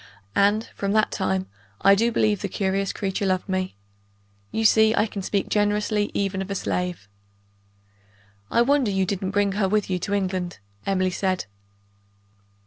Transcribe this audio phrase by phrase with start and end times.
[0.35, 1.45] and, from that time,
[1.81, 3.75] I do believe the curious creature loved me.
[4.49, 7.07] You see I can speak generously even of a slave!"
[8.49, 11.45] "I wonder you didn't bring her with you to England," Emily said.